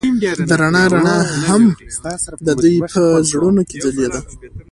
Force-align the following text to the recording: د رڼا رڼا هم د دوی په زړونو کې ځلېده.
د 0.49 0.51
رڼا 0.61 0.83
رڼا 0.93 1.17
هم 1.45 1.63
د 2.45 2.47
دوی 2.61 2.75
په 2.91 3.01
زړونو 3.29 3.61
کې 3.69 3.77
ځلېده. 3.83 4.19